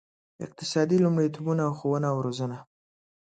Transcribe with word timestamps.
اقتصادي 0.45 0.97
لومړیتوبونه 1.05 1.61
او 1.67 1.71
ښوونه 1.79 2.07
او 2.13 2.17
روزنه. 2.25 2.57